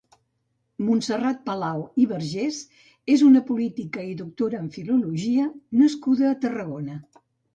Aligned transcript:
Montserrat 0.85 1.41
Palau 1.49 1.83
i 2.03 2.05
Vergés 2.13 2.57
és 3.17 3.25
una 3.27 3.43
política 3.51 4.07
i 4.13 4.17
doctora 4.23 4.61
en 4.63 4.73
filologia 4.79 5.47
nascuda 5.83 6.27
a 6.33 6.41
Tarragona. 6.47 6.99